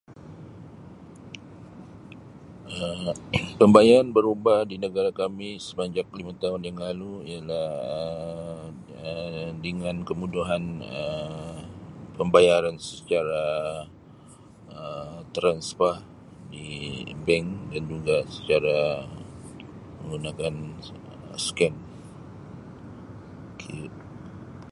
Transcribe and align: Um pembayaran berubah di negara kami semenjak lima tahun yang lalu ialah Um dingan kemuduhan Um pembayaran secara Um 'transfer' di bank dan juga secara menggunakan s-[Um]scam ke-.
Um 2.83 3.03
pembayaran 3.61 4.09
berubah 4.17 4.59
di 4.71 4.75
negara 4.85 5.09
kami 5.21 5.49
semenjak 5.67 6.07
lima 6.19 6.33
tahun 6.43 6.61
yang 6.67 6.77
lalu 6.85 7.13
ialah 7.31 7.69
Um 9.09 9.51
dingan 9.65 9.97
kemuduhan 10.09 10.63
Um 10.99 11.55
pembayaran 12.17 12.75
secara 12.91 13.43
Um 14.81 15.17
'transfer' 15.33 15.97
di 16.53 16.67
bank 17.25 17.47
dan 17.71 17.83
juga 17.93 18.17
secara 18.35 18.79
menggunakan 20.01 20.53
s-[Um]scam 21.37 21.73
ke-. 23.61 23.95